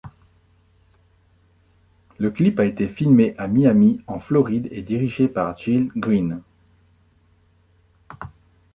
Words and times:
Le 2.17 2.31
clip 2.31 2.59
a 2.59 2.65
été 2.65 2.87
filmé 2.87 3.35
à 3.37 3.47
Miami, 3.47 4.01
en 4.07 4.17
Floride 4.17 4.67
et 4.71 4.81
dirigé 4.81 5.27
par 5.27 5.55
Gil 5.55 5.91
Green. 5.95 6.41